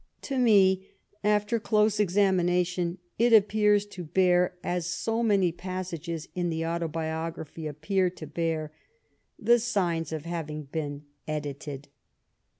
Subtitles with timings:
[0.23, 0.87] To me,
[1.23, 8.09] after close examination, it appears to bear, as so many passages in the Autobiography appear
[8.09, 8.71] to bear,
[9.37, 11.87] the signs of havinfj been "edited."